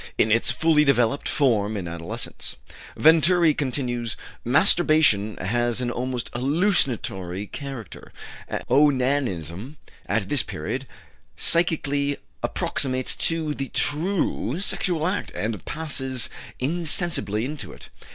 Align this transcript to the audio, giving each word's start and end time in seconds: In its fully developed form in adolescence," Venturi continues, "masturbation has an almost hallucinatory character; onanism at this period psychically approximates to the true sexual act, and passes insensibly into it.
In 0.17 0.31
its 0.31 0.49
fully 0.49 0.83
developed 0.83 1.29
form 1.29 1.77
in 1.77 1.87
adolescence," 1.87 2.55
Venturi 2.97 3.53
continues, 3.53 4.17
"masturbation 4.43 5.37
has 5.37 5.79
an 5.79 5.91
almost 5.91 6.31
hallucinatory 6.33 7.45
character; 7.45 8.11
onanism 8.67 9.77
at 10.07 10.27
this 10.27 10.41
period 10.41 10.87
psychically 11.37 12.17
approximates 12.41 13.15
to 13.15 13.53
the 13.53 13.69
true 13.69 14.59
sexual 14.59 15.05
act, 15.05 15.31
and 15.35 15.63
passes 15.65 16.29
insensibly 16.57 17.45
into 17.45 17.71
it. 17.71 17.89